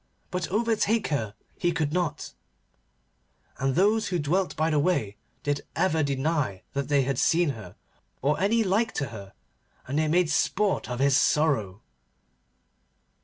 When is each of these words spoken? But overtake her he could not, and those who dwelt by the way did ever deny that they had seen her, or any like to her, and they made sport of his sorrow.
But 0.31 0.47
overtake 0.49 1.09
her 1.09 1.35
he 1.59 1.71
could 1.71 1.93
not, 1.93 2.33
and 3.59 3.75
those 3.75 4.07
who 4.07 4.17
dwelt 4.17 4.55
by 4.55 4.71
the 4.71 4.79
way 4.79 5.15
did 5.43 5.61
ever 5.75 6.01
deny 6.01 6.63
that 6.73 6.87
they 6.87 7.03
had 7.03 7.19
seen 7.19 7.49
her, 7.49 7.75
or 8.19 8.39
any 8.39 8.63
like 8.63 8.95
to 8.95 9.09
her, 9.09 9.33
and 9.87 9.99
they 9.99 10.07
made 10.07 10.31
sport 10.31 10.89
of 10.89 10.97
his 10.97 11.15
sorrow. 11.15 11.83